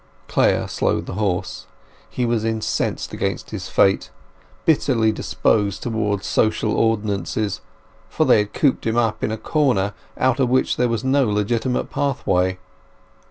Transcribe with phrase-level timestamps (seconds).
[0.27, 1.67] Clare slowed the horse.
[2.09, 4.09] He was incensed against his fate,
[4.65, 7.61] bitterly disposed towards social ordinances;
[8.09, 11.29] for they had cooped him up in a corner, out of which there was no
[11.29, 12.57] legitimate pathway.